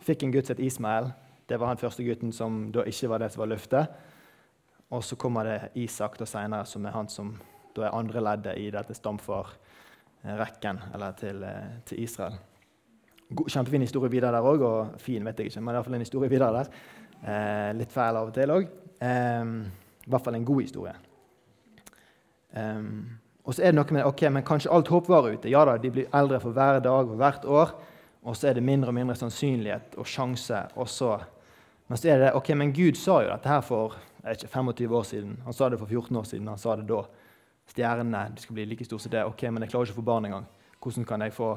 [0.01, 1.11] Fikk en gutt som het Ismael.
[1.45, 3.99] Det var han første gutten som da ikke var det som var løftet.
[4.91, 7.35] Og så kommer det Isak da senere, som er han som
[7.75, 12.33] da er andre leddet i dette stamfarrekken, eller til, eh, til Israel.
[13.47, 16.51] Kjempefin historie videre der òg, og fin vet jeg ikke, men iallfall en historie videre
[16.51, 16.69] der.
[17.23, 18.67] Eh, litt feil av og til òg.
[18.99, 19.45] Eh,
[20.07, 20.95] I hvert fall en god historie.
[22.55, 22.83] Eh,
[23.45, 25.49] og så er det noe med ok, men kanskje alt håp var ute.
[25.49, 27.71] Ja da, De blir eldre for hver dag og hvert år.
[28.21, 30.67] Og så er det mindre og mindre sannsynlighet og sjanse.
[30.75, 31.19] og så...
[31.87, 35.03] Men så er det ok, men Gud sa jo dette her for ikke, 25 år
[35.03, 35.41] siden.
[35.43, 36.47] Han sa det for 14 år siden.
[36.47, 37.01] Han sa det da.
[37.67, 39.25] Stjernene de skal bli like store som det.
[39.25, 40.45] Ok, men jeg klarer ikke å få barn engang.
[40.79, 41.49] Hvordan kan jeg få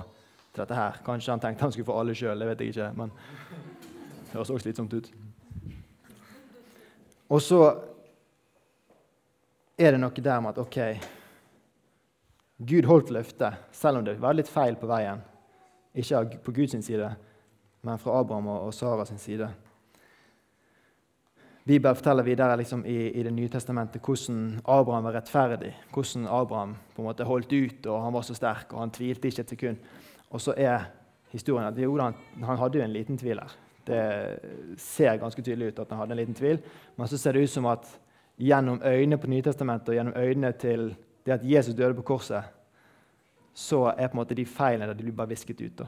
[0.55, 1.01] til dette her.
[1.05, 2.91] Kanskje han tenkte han skulle få alle sjøl, det vet jeg ikke.
[2.99, 5.11] Men det høres også slitsomt ut.
[7.35, 7.61] Og så
[9.75, 10.79] er det noe der med at OK
[12.65, 15.25] Gud holdt løftet, selv om det var litt feil på veien.
[15.95, 17.15] Ikke på Guds side,
[17.83, 19.49] men fra Abraham og Sara sin side.
[21.65, 25.73] Bibelen forteller videre liksom, i, i, Det nye testamentet hvordan Abraham var rettferdig.
[25.95, 29.29] Hvordan Abraham på en måte holdt ut, og han var så sterk, og han tvilte
[29.29, 29.77] ikke et sekund.
[30.31, 30.91] Og så er
[31.33, 33.55] historien at jo, han, han hadde jo en liten tvil her.
[33.87, 34.03] Det
[34.81, 36.61] ser ganske tydelig ut at han hadde en liten tvil.
[36.97, 37.89] Men så ser det ut som at
[38.37, 42.45] gjennom øynene på Nytestamentet og gjennom øynene til det at Jesus døde på korset,
[43.55, 45.77] så er på en måte de feilene der de blir bare visket ut.
[45.79, 45.87] Da.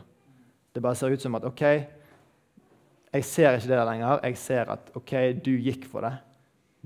[0.72, 1.62] Det bare ser ut som at OK,
[3.16, 4.20] jeg ser ikke det der lenger.
[4.22, 6.12] Jeg ser at OK, du gikk for det.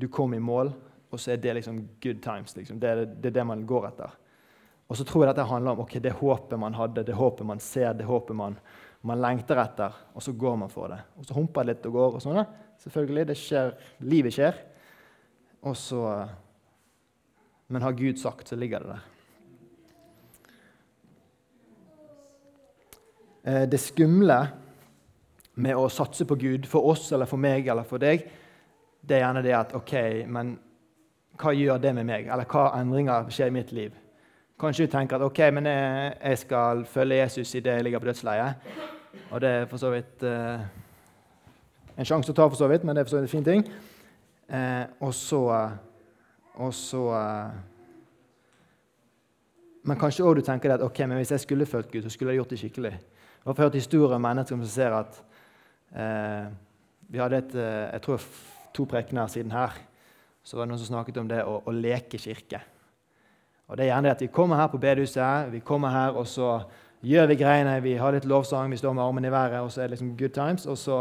[0.01, 0.73] Du kom i mål.
[1.11, 2.55] Og så er det liksom good times.
[2.57, 2.79] Liksom.
[2.81, 4.14] Det, er, det er det man går etter.
[4.90, 7.61] Og så tror jeg dette handler om okay, det håpet man hadde, det håpet man
[7.62, 8.57] ser, det håpet man,
[9.07, 9.95] man lengter etter.
[10.14, 11.01] Og så går man for det.
[11.19, 12.19] Og så humper det litt og går.
[12.19, 12.43] og sånn.
[12.81, 13.75] Selvfølgelig, det skjer,
[14.07, 14.61] Livet skjer.
[15.66, 16.05] Og så,
[17.69, 19.20] Men har Gud sagt, så ligger det der.
[23.42, 24.37] Det skumle
[25.61, 28.26] med å satse på Gud, for oss eller for meg eller for deg,
[29.00, 29.94] det er gjerne det at OK,
[30.29, 30.53] men
[31.40, 32.29] hva gjør det med meg?
[32.29, 33.94] Eller hva endringer skjer i mitt liv?
[34.61, 38.11] Kanskje du tenker at ok, men jeg, jeg skal følge Jesus idet jeg ligger på
[38.11, 38.66] dødsleiet.
[39.31, 40.66] Og det er for så vidt eh,
[41.96, 43.46] en sjanse å ta, for så vidt, men det er for så vidt en fin
[43.46, 43.64] ting.
[44.50, 45.40] Eh, og så,
[46.61, 47.59] og så eh,
[49.81, 52.35] Men kanskje òg du tenker at ok, men hvis jeg skulle fulgt Gud, så skulle
[52.35, 52.90] jeg gjort det skikkelig.
[53.40, 55.22] Jeg har hørt historier om mennesker som ser at
[55.96, 56.50] eh,
[57.09, 58.26] Vi hadde et, eh, jeg tror
[58.74, 59.72] to prekener siden her.
[60.44, 62.61] Så var det noen som snakket om det å, å leke kirke.
[63.66, 66.29] Og det er gjerne det at Vi kommer her på bedehuset, vi kommer her, og
[66.29, 66.61] så
[67.00, 67.81] gjør vi greiene.
[67.81, 70.16] Vi har litt lovsang, vi står med armene i været, og så er det liksom
[70.18, 70.66] good times.
[70.66, 71.00] Og så,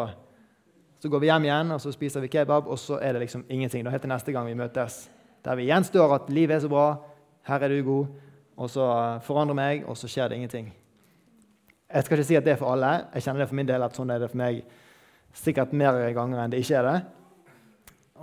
[1.00, 3.46] så, går vi hjem igjen, og så spiser vi kebab, og så er det liksom
[3.50, 3.84] ingenting.
[3.84, 5.10] Da helt til neste gang vi møtes.
[5.46, 6.92] Der vi igjen står at livet er så bra,
[7.48, 8.08] her er du god,
[8.58, 8.86] og så
[9.28, 10.72] forandrer meg, og så skjer det ingenting.
[11.90, 12.92] Jeg skal ikke si at det er for alle.
[13.16, 14.60] Jeg kjenner det for min del at sånn er det for meg
[15.34, 17.00] sikkert mer ganger enn det ikke er det.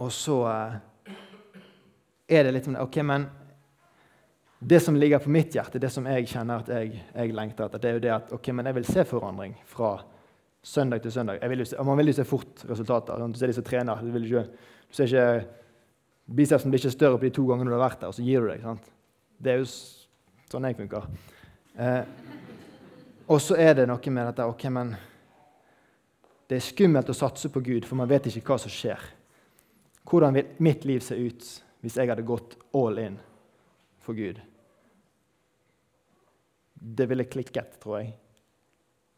[0.02, 1.16] Og så eh,
[2.36, 3.26] er det litt sånn OK, men
[4.58, 7.82] det som ligger på mitt hjerte, det som jeg kjenner at jeg, jeg lengter etter,
[7.82, 9.92] det er jo det at ok, men jeg vil se forandring fra
[10.66, 11.42] søndag til søndag.
[11.50, 13.22] Vil se, man vil jo se fort resultater.
[13.30, 14.02] Du ser de som trener.
[14.02, 14.46] Du, ikke,
[14.90, 15.64] du ser ikke
[16.26, 18.42] Bicepsen blir ikke større på de to gangene du har vært der, og så gir
[18.42, 18.64] du deg.
[18.64, 18.88] Sant?
[19.38, 19.68] Det er jo
[20.50, 21.06] sånn jeg funker.
[21.78, 22.00] Eh,
[23.26, 24.96] og så er det noe med dette ok, men
[26.46, 29.00] Det er skummelt å satse på Gud, for man vet ikke hva som skjer.
[30.06, 31.46] Hvordan vil mitt liv se ut
[31.82, 33.16] hvis jeg hadde gått all in
[34.02, 34.38] for Gud.
[36.74, 38.12] Det ville klikket, tror jeg,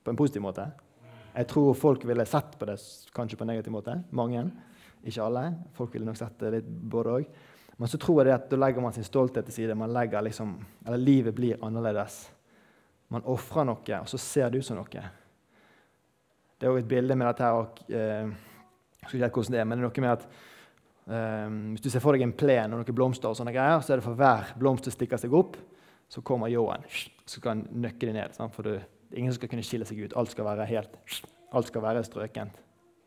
[0.05, 0.66] på en positiv måte.
[1.35, 2.79] Jeg tror folk ville sett på det
[3.14, 3.94] kanskje på en negativ måte.
[4.16, 4.47] Mange.
[5.05, 5.44] Ikke alle.
[5.77, 7.29] Folk ville nok sett det litt både òg.
[7.79, 9.77] Men så tror jeg det at da legger man sin stolthet til side.
[9.79, 12.25] Man legger liksom, eller Livet blir annerledes.
[13.14, 15.07] Man ofrer noe, og så ser det ut som noe.
[16.59, 18.29] Det er også et bilde med dette her, og, eh,
[18.99, 20.29] jeg skal ikke hvordan det er, men det er noe med at
[21.09, 23.94] eh, Hvis du ser for deg en plen og noen blomster, og sånne greier, så
[23.94, 25.57] er det for hver blomst som stikker seg opp,
[26.09, 26.85] så kommer ljåen
[27.29, 28.37] så kan nøkke det ned.
[28.37, 28.55] Sant?
[28.57, 30.16] For det er ingen som skal kunne skille seg ut.
[30.16, 30.97] Alt skal være helt,
[31.53, 32.57] alt skal være strøkent.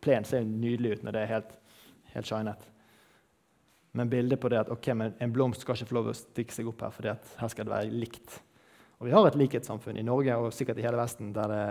[0.02, 1.56] Plen ser nydelig ut når det er helt,
[2.14, 2.70] helt shinet.
[3.98, 6.70] Men bildet på det at okay, en blomst skal ikke få lov å stikke seg
[6.70, 7.10] opp her, for
[7.42, 8.38] her skal det være likt.
[9.02, 11.62] Og Vi har et likhetssamfunn i Norge og sikkert i hele Vesten der det,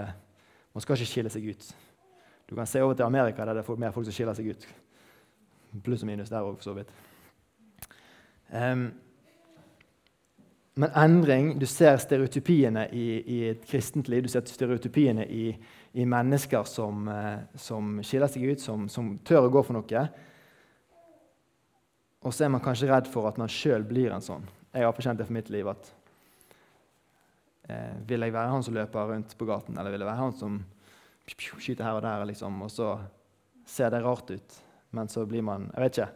[0.74, 1.68] man skal ikke skille seg ut.
[2.50, 4.66] Du kan se over til Amerika, der det er mer folk som skiller seg ut.
[5.84, 6.90] Pluss og minus der òg, for så vidt.
[8.50, 8.88] Um,
[10.74, 14.22] men endring Du ser stereotypiene i, i, et kristent liv.
[14.22, 15.54] Du ser stereotypiene i,
[15.92, 20.04] i mennesker som, eh, som, skiller seg ut, som, som, tør å gå for noe.
[22.26, 24.42] Og så er man kanskje redd for at man sjøl blir en sånn.
[24.74, 25.94] Jeg har forkjent det for mitt liv at
[27.70, 30.36] eh, Vil jeg være han som løper rundt på gaten, eller vil jeg være han
[30.36, 30.58] som
[31.30, 32.24] skyter her og der?
[32.28, 32.88] Liksom, og så
[33.66, 34.58] ser det rart ut,
[34.90, 36.10] men så blir man Jeg vet ikke.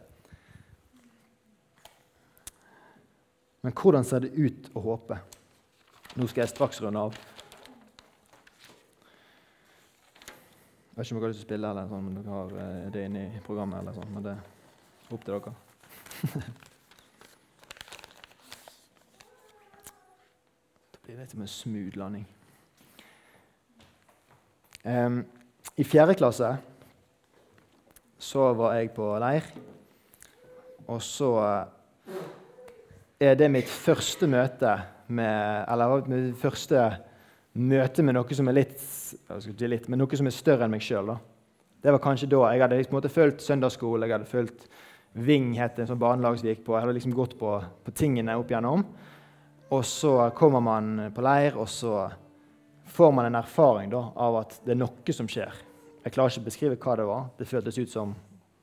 [3.65, 5.17] Men hvordan ser det ut å håpe?
[6.15, 7.15] Nå skal jeg straks runde av.
[10.91, 12.53] Jeg vet ikke om dere har lyst til å spille, eller sånn, men dere har
[12.61, 13.81] eh, det inne i programmet.
[13.81, 15.55] eller sånn, men det er opp til dere.
[21.05, 22.23] blir dette som en smooth.
[24.85, 25.19] Um,
[25.77, 26.49] I fjerde klasse
[28.17, 29.45] så var jeg på leir,
[30.89, 31.29] og så
[33.21, 34.73] er det mitt første møte
[35.07, 36.79] med Eller mitt første
[37.53, 38.81] møte med noe som er litt,
[39.61, 41.13] litt men noe som er større enn meg sjøl.
[41.85, 44.65] Det var kanskje da jeg hadde liksom, fulgt søndagsskole, jeg hadde fulgt
[45.15, 46.73] Ving, het en sånn barnelag gikk på.
[46.75, 47.53] Jeg hadde liksom gått på,
[47.85, 48.81] på, tingene opp igjennom.
[49.73, 52.05] Og så kommer man på leir, og så
[52.95, 55.53] får man en erfaring da, av at det er noe som skjer.
[56.05, 57.27] Jeg klarer ikke å beskrive hva det var.
[57.39, 58.13] Det føltes ut som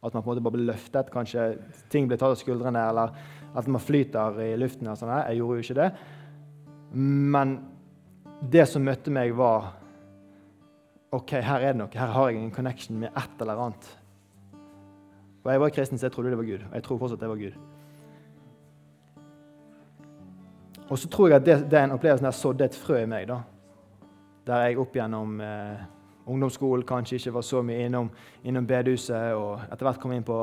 [0.02, 1.10] at man på en måte bare ble løftet.
[1.14, 1.46] Kanskje
[1.90, 3.14] ting ble tatt av skuldrene, eller
[3.58, 4.88] at man flyter i luften.
[4.90, 5.12] og sånn.
[5.26, 5.88] Jeg gjorde jo ikke det.
[6.92, 7.56] Men
[8.50, 9.72] det som møtte meg, var
[11.12, 11.92] OK, her er det noe.
[11.92, 13.90] Her har jeg en connection med et eller annet.
[15.42, 16.66] Og Jeg var kristen, så jeg trodde det var Gud.
[16.70, 17.71] Og jeg tror fortsatt det var Gud.
[20.92, 23.28] Og så tror jeg at det, den opplevelsen der sådde et frø i meg.
[23.28, 23.38] da.
[24.46, 25.80] Der jeg opp gjennom eh,
[26.26, 28.10] ungdomsskolen kanskje ikke var så mye innom,
[28.44, 30.36] innom bedehuset, og etter hvert kom inn på,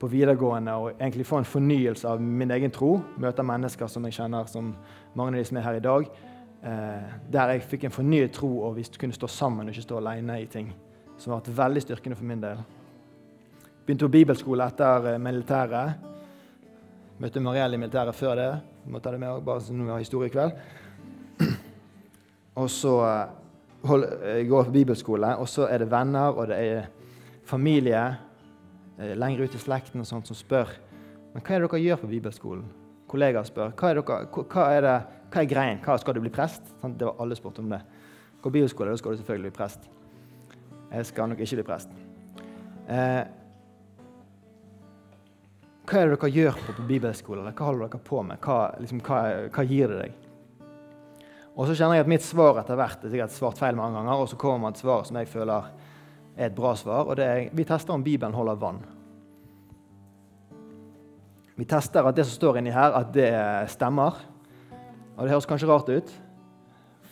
[0.00, 2.94] på, videregående og egentlig få en fornyelse av min egen tro.
[3.20, 4.72] Møte mennesker som jeg kjenner, som
[5.14, 6.08] mange av de som er her i dag.
[6.64, 10.00] Eh, der jeg fikk en fornyet tro og vi kunne stå sammen og ikke stå
[10.00, 10.72] alene i ting.
[11.18, 12.64] Som har vært veldig styrkende for min del.
[13.84, 16.09] Begynte på bibelskole etter eh, militæret.
[17.20, 18.50] Møtte Mariell i militæret før det.
[18.88, 20.52] Må ta det med bare så vi har historiekveld.
[22.60, 23.32] Og så eh,
[23.88, 26.88] hold, går går på bibelskole, og så er det venner og det er
[27.44, 28.02] familie
[28.98, 30.72] eh, lenger ut i slekten og sånt som spør
[31.32, 32.62] men hva er det dere gjør på bibelskolen.
[33.10, 34.94] Kollegaer spør hva er, dere, hva er, det,
[35.30, 35.82] hva er greien.
[35.84, 36.72] Hva, skal du bli prest?
[36.82, 37.80] Sånn, det var Alle spurt om det.
[38.42, 39.86] Gå bibelskole, da skal du selvfølgelig bli prest.
[40.90, 41.92] Jeg skal nok ikke bli prest.
[42.90, 43.22] Eh,
[45.90, 47.50] hva er det dere gjør på, på bibelskolen?
[47.50, 48.38] Hva holder dere på med?
[48.44, 50.18] Hva, liksom, hva, hva gir det deg?
[51.56, 54.22] Og så kjenner jeg at mitt svar etter hvert er sikkert svart feil mange ganger,
[54.22, 55.66] og så kommer man et svar som jeg føler
[56.36, 58.78] er et bra svar, og det er vi tester om Bibelen holder vann.
[61.58, 63.32] Vi tester at det som står inni her, at det
[63.74, 64.22] stemmer.
[65.18, 66.12] Og det høres kanskje rart ut.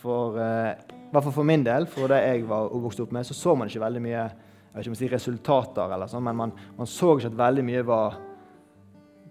[0.00, 0.78] For, eh,
[1.10, 3.68] hvert fall for min del, for det jeg var vokst opp med, så så man
[3.68, 4.22] ikke veldig mye
[4.68, 7.38] jeg vet ikke om jeg si resultater, eller sånn, men man, man så ikke at
[7.38, 8.18] veldig mye var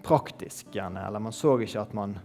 [0.08, 0.72] praktisk.
[0.74, 2.18] gjerne, Eller man så ikke at man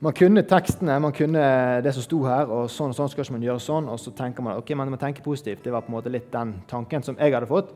[0.00, 1.42] man kunne tekstene, man kunne
[1.82, 3.86] det som sto her, og sånn og sånn skal ikke man gjøre sånn.
[3.88, 5.62] Og så tenker man ok, man må tenke positivt.
[5.64, 7.72] Det var på en måte litt den tanken som jeg hadde fått.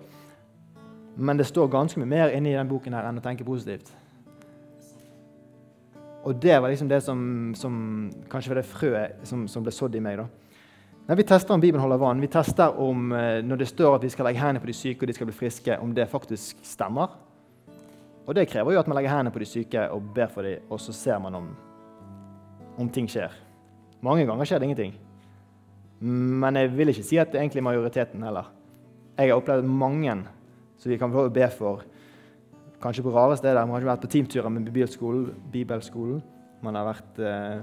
[1.16, 3.88] Men det står ganske mye mer inni den boken her enn å tenke positivt.
[6.28, 7.22] Og det var liksom det som,
[7.56, 7.74] som
[8.28, 10.20] kanskje var det frøet som, som, ble sådd i meg.
[10.20, 10.28] da.
[11.08, 12.20] Nei, vi tester om Bibelen holder vann.
[12.20, 15.06] Vi tester om eh, når det står at vi skal legge hendene på de syke
[15.06, 17.16] og de skal bli friske, om det faktisk stemmer.
[18.30, 20.62] Og det krever jo at man legger hendene på de syke og ber for dem,
[20.70, 21.50] og så ser man om
[22.80, 23.32] om ting skjer.
[24.00, 24.92] Mange ganger skjer det ingenting.
[26.00, 28.46] Men jeg vil ikke si at det er egentlig majoriteten heller.
[29.18, 30.14] Jeg har opplevd mange
[30.80, 31.82] som vi kan be for.
[32.80, 33.66] Kanskje på rare steder.
[33.66, 35.34] Man har ikke vært på teamturer med bibelskolen.
[35.52, 36.22] bibelskolen.
[36.62, 37.60] Man har vært eh,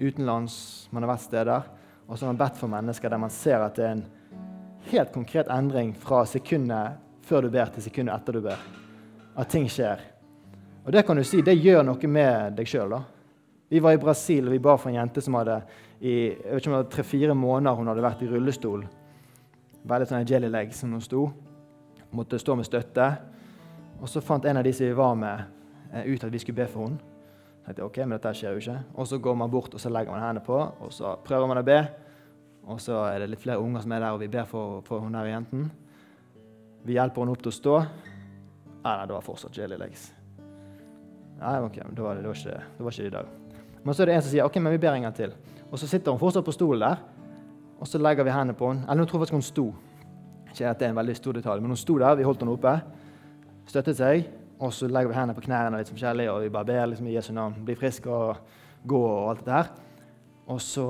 [0.00, 1.70] utenlands, man har vært steder.
[2.08, 4.04] Og så har man bedt for mennesker der man ser at det er en
[4.90, 8.79] helt konkret endring fra sekundet før du ber, til sekundet etter du ber.
[9.36, 10.00] At ting skjer.
[10.84, 12.96] Og det kan du si, det gjør noe med deg sjøl.
[13.70, 15.60] Vi var i Brasil og vi ba for en jente som hadde
[16.00, 18.86] i jeg vet ikke om det var tre-fire måneder hun hadde vært i rullestol.
[19.90, 21.26] Veldig sånn jelly leg som hun sto.
[22.16, 23.06] Måtte stå med støtte.
[24.00, 25.44] Og så fant en av de som vi var med,
[25.92, 26.98] eh, ut at vi skulle be for henne.
[27.66, 28.78] Tenkte, ok, men dette skjer jo ikke.
[28.96, 31.60] Og så går man bort og så legger man hendene på, og så prøver man
[31.60, 31.80] å be.
[32.66, 35.04] Og så er det litt flere unger som er der, og vi ber for, for
[35.04, 35.70] hun der jenten.
[36.82, 37.76] Vi hjelper henne opp til å stå.
[38.80, 40.08] Nei, nei, det var fortsatt jelly legs.
[41.40, 43.28] Nei, ok, det var, det, var ikke, det var ikke de der.
[43.84, 45.32] Men så er det en som sier ok, men vi ber en gang til.
[45.70, 47.04] Og så sitter hun fortsatt på stolen der,
[47.80, 48.84] og så legger vi hendene på henne.
[48.84, 49.66] Eller nå tror jeg faktisk hun sto.
[50.50, 52.56] Ikke at det er en veldig stor detalj, men hun sto der, vi holdt henne
[52.56, 52.74] oppe,
[53.70, 54.26] støttet seg,
[54.60, 57.14] og så legger vi hendene på knærne litt forskjellig, og vi bare ber liksom, i
[57.14, 57.56] Jesu navn.
[57.64, 58.42] Bli frisk og
[58.88, 59.72] gå og alt dette her.
[60.50, 60.86] Og så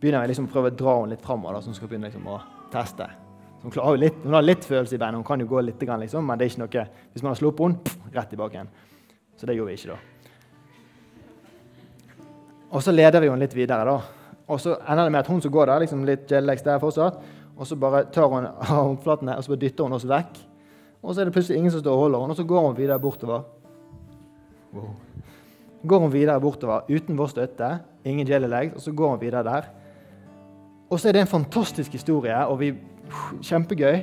[0.00, 2.26] begynner jeg liksom å prøve å dra henne litt framover, så hun skal begynne liksom,
[2.26, 2.40] å
[2.72, 3.06] teste.
[3.62, 6.24] Hun har, litt, hun har, litt, følelse i beina, hun kan jo gå litt, liksom,
[6.24, 8.70] men det er ikke noe Hvis man har sluppet henne, rett tilbake igjen.
[9.36, 9.98] Så det gjorde vi ikke da.
[12.68, 13.84] Og så leder vi henne litt videre.
[13.84, 13.98] da.
[14.48, 17.18] Og så ender det med at hun som går der, liksom litt jellex der fortsatt,
[17.58, 20.38] og så bare tar hun av håndflatene og så bare dytter hun oss vekk.
[21.02, 22.78] Og så er det plutselig ingen som står og holder henne, og så går hun
[22.78, 23.42] videre bortover.
[24.74, 24.94] Wow.
[25.88, 27.72] Går hun videre bortover uten vår støtte,
[28.04, 29.68] ingen jellylegs, og så går hun videre der.
[30.90, 32.72] Og så er det en fantastisk historie, og vi
[33.42, 34.02] Kjempegøy.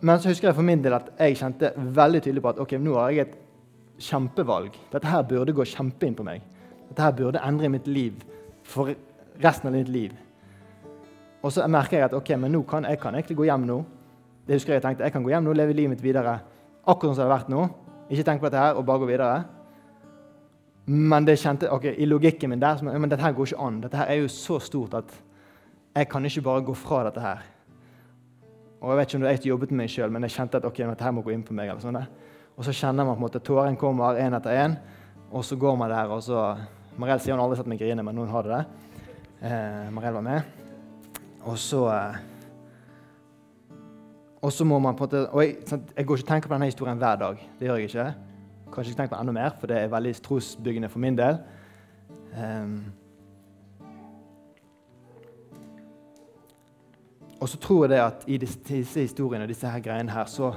[0.00, 2.72] Men så husker jeg for min del at jeg kjente veldig tydelig på at ok,
[2.80, 3.36] nå har jeg et
[4.00, 4.76] kjempevalg.
[4.92, 6.44] Dette her burde gå kjempeinn på meg.
[6.88, 8.22] Dette her burde endre mitt liv
[8.64, 8.94] for
[9.42, 10.14] resten av mitt liv.
[11.44, 13.78] Og så merker jeg at ok, men nå kan jeg kan egentlig gå hjem nå.
[14.46, 16.40] Det husker Jeg tenkte, jeg kan gå hjem nå leve livet mitt videre
[16.86, 17.68] akkurat som det har vært nå.
[18.10, 19.44] Ikke tenk på dette her og bare gå videre.
[20.86, 23.80] Men det kjente, ok, i logikken min der men dette her går ikke an.
[23.84, 25.12] Dette her er jo så stort at
[25.96, 27.46] jeg kan ikke bare gå fra dette her.
[28.80, 30.64] Og Jeg vet ikke om det er jobbet med meg sjøl, men jeg kjente at
[30.64, 31.72] ok, dette her må gå inn på meg.
[31.80, 31.98] sånn.
[32.56, 34.76] Og så kjenner man på en måte tåren kommer én etter én,
[35.30, 36.56] og så går man der, og så
[36.98, 38.64] Mariell sier hun aldri sett meg grine, men hun hadde det.
[39.42, 40.42] Eh, Mariell var med.
[41.48, 42.18] Og så eh,
[44.42, 46.48] Og så må man på en måte Og jeg, sant, jeg går ikke og tenker
[46.48, 47.40] på denne historien hver dag.
[47.58, 48.14] Det gjør jeg ikke.
[48.72, 51.40] Kanskje ikke tenker på enda mer, for det er veldig trosbyggende for min del.
[52.36, 52.92] Um,
[57.40, 60.52] Og så tror jeg det at i disse, historiene disse her greiene her, så,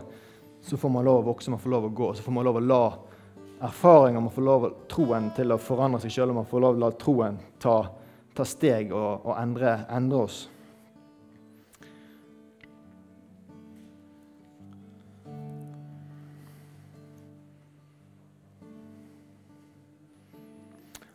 [0.62, 2.10] så, får man lov å vokse, man får lov å gå.
[2.14, 2.84] Så får man lov å la
[3.64, 6.76] erfaringer, man får lov å troen til å forandre seg sjøl, og man får lov
[6.76, 7.78] å la troen ta,
[8.36, 10.50] ta steg og, og endre, endre, oss.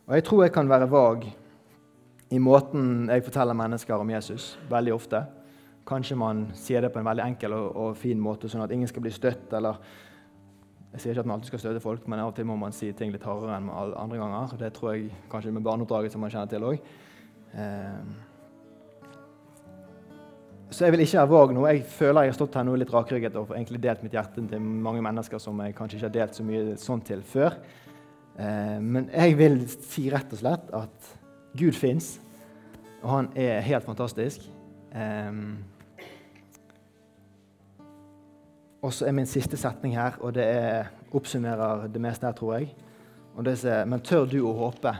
[0.09, 1.27] Og Jeg tror jeg kan være vag
[2.33, 5.27] i måten jeg forteller mennesker om Jesus veldig ofte.
[5.89, 8.89] Kanskje man sier det på en veldig enkel og, og, fin måte, sånn at ingen
[8.89, 9.49] skal bli støtt.
[9.57, 9.79] eller
[10.93, 12.75] Jeg sier ikke at man alltid skal støtte folk, men av og til må man
[12.75, 14.57] si ting litt hardere enn andre ganger.
[14.61, 16.91] Det tror jeg kanskje med barneoppdraget som man kjenner til òg.
[17.57, 18.01] Eh,
[20.69, 21.65] så jeg vil ikke være vag nå.
[21.65, 24.61] Jeg føler jeg har stått her nå litt rakrygget og egentlig delt mitt hjerte til
[24.61, 27.57] mange mennesker som jeg kanskje ikke har delt så mye sånn til før.
[28.37, 31.09] Eh, men jeg vil si rett og slett at
[31.57, 32.19] Gud fins,
[33.01, 34.45] og han er helt fantastisk.
[38.81, 42.59] Og så er min siste setning her, og det er, oppsummerer det meste her, tror
[42.59, 42.69] jeg.
[43.35, 44.93] Og det er, Men tør du å håpe?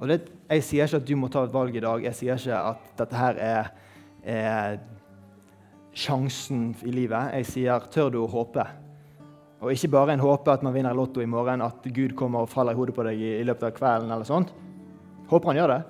[0.00, 2.02] Og det, Jeg sier ikke at du må ta et valg i dag.
[2.02, 3.68] Jeg sier ikke at dette her er,
[4.24, 4.78] er
[5.92, 7.34] sjansen i livet.
[7.36, 8.64] Jeg sier tør du å håpe?
[9.60, 12.48] Og ikke bare en håpe at man vinner Lotto i morgen, at Gud kommer og
[12.48, 14.10] faller i hodet på deg i, i løpet av kvelden.
[14.10, 14.54] eller sånt.
[15.28, 15.80] Håper han gjør det.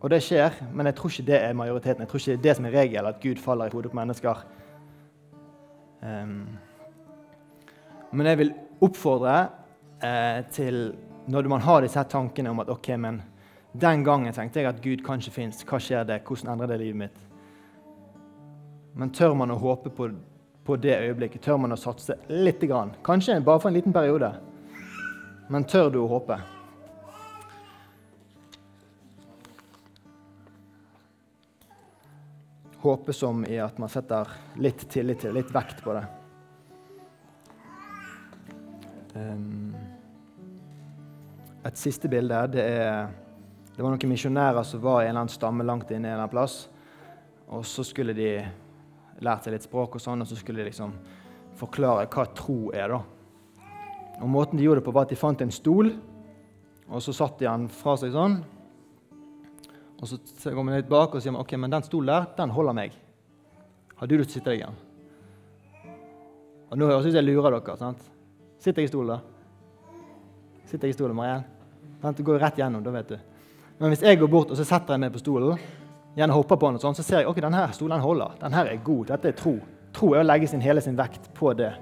[0.00, 2.02] Og det skjer, men jeg tror ikke det er majoriteten.
[2.02, 3.98] Jeg tror ikke det er det som er regelen, at Gud faller i hodet på
[3.98, 4.44] mennesker.
[6.02, 6.58] Um,
[8.12, 8.52] men jeg vil
[8.84, 9.36] oppfordre
[10.04, 10.92] eh, til
[11.28, 13.20] når man har disse tankene om at ok, men
[13.76, 15.60] den gangen tenkte jeg at Gud kanskje fins.
[15.68, 16.22] Hva skjer det?
[16.24, 17.18] Hvordan endrer det livet mitt?
[18.98, 20.08] Men tør man å håpe på,
[20.64, 21.44] på det øyeblikket?
[21.44, 22.94] Tør man å satse lite grann?
[23.04, 24.32] Kanskje bare for en liten periode.
[25.52, 26.40] Men tør du å håpe?
[32.82, 34.30] Håpe som i at man setter
[34.62, 36.04] litt tillit til, litt vekt på det.
[39.18, 39.72] Um,
[41.66, 43.08] et siste bilde det er
[43.78, 46.24] det var noen misjonærer som var i en eller annen stamme langt inne en eller
[46.24, 46.54] annen plass.
[47.54, 48.32] Og så skulle de
[49.22, 50.96] lært seg litt språk, og sånn, og så skulle de liksom
[51.60, 52.90] forklare hva tro er.
[52.90, 52.98] da.
[54.18, 55.92] Og Måten de gjorde det på, var at de fant en stol,
[56.88, 58.40] og så satt de den fra seg sånn.
[59.98, 62.76] Og så går man litt bak og sier ok, men den stolen der, den holder
[62.76, 62.94] meg.
[63.98, 64.78] Har du lyst til å sitte deg igjen?
[66.68, 67.76] Og nå høres det ut som jeg lurer dere.
[67.80, 68.04] sant?
[68.62, 69.98] Sitter jeg i stolen, da?
[70.68, 71.42] Sitter jeg i stolen, Mariell?
[72.02, 73.18] Det går jo rett gjennom, da vet du.
[73.78, 75.58] Men hvis jeg går bort og så setter jeg meg på stolen,
[76.18, 78.38] gjerne hopper på den, og sånn, så ser jeg ok, denne stolen holder.
[78.42, 79.04] Denne er god.
[79.10, 79.56] Dette er tro.
[79.94, 81.72] Tro er å legge sin, hele sin vekt på det.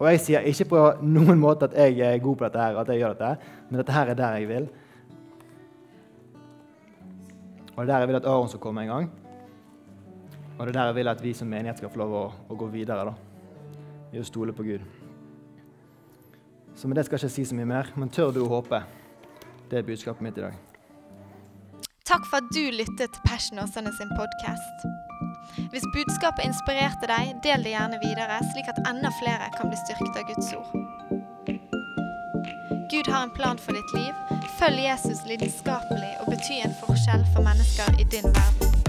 [0.00, 2.90] Og jeg sier ikke på noen måte at jeg er god på dette, her, at
[2.90, 4.66] jeg gjør dette, men dette her er der jeg vil.
[7.76, 9.12] Og det er der jeg vil at Aron skal komme en gang.
[10.58, 12.58] Og det er der jeg vil at vi som menighet skal få lov å, å
[12.58, 13.04] gå videre.
[13.04, 13.14] da.
[14.14, 14.84] I å stole på Gud.
[16.74, 18.82] Så med det skal jeg ikke si så mye mer, men tør du å håpe?
[19.70, 20.54] Det er budskapet mitt i dag.
[22.04, 24.86] Takk for at du lyttet til Passion Åsane sin podkast.
[25.72, 30.18] Hvis budskapet inspirerte deg, del det gjerne videre, slik at enda flere kan bli styrket
[30.20, 30.70] av Guds ord.
[32.92, 34.14] Gud har en plan for ditt liv.
[34.58, 38.83] Følg Jesus lidenskapelig og bety en forskjell for mennesker i din verden.